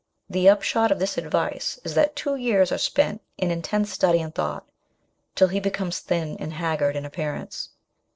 The 0.27 0.49
upshot 0.49 0.91
of 0.91 0.97
this 0.97 1.15
advice 1.15 1.79
is 1.83 1.93
that 1.93 2.15
two 2.15 2.35
years 2.35 2.71
are 2.71 2.79
spent 2.79 3.21
in 3.37 3.51
intense 3.51 3.91
study 3.91 4.19
and 4.19 4.33
thought, 4.33 4.67
till 5.35 5.49
he 5.49 5.59
becomes 5.59 5.99
thin 5.99 6.37
and 6.39 6.53
haggard 6.53 6.95
in 6.95 7.05
appearance. 7.05 7.69